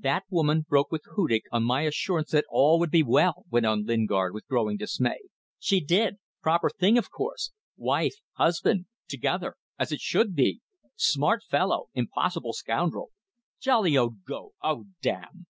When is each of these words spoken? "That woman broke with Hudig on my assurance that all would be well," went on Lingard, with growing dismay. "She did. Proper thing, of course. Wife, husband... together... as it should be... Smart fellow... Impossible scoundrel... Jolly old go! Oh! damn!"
"That 0.00 0.24
woman 0.30 0.64
broke 0.66 0.90
with 0.90 1.04
Hudig 1.14 1.42
on 1.52 1.64
my 1.64 1.82
assurance 1.82 2.30
that 2.30 2.46
all 2.48 2.78
would 2.78 2.90
be 2.90 3.02
well," 3.02 3.44
went 3.50 3.66
on 3.66 3.84
Lingard, 3.84 4.32
with 4.32 4.46
growing 4.48 4.78
dismay. 4.78 5.18
"She 5.58 5.78
did. 5.78 6.16
Proper 6.40 6.70
thing, 6.70 6.96
of 6.96 7.10
course. 7.10 7.52
Wife, 7.76 8.14
husband... 8.32 8.86
together... 9.08 9.56
as 9.78 9.92
it 9.92 10.00
should 10.00 10.34
be... 10.34 10.62
Smart 10.96 11.42
fellow... 11.42 11.90
Impossible 11.92 12.54
scoundrel... 12.54 13.10
Jolly 13.60 13.94
old 13.94 14.24
go! 14.24 14.54
Oh! 14.62 14.86
damn!" 15.02 15.44